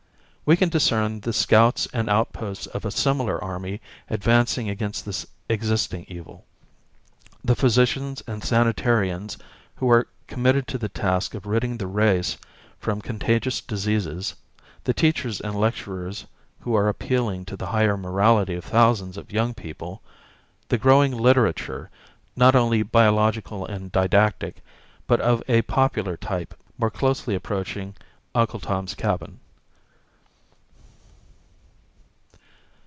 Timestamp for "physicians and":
7.55-8.41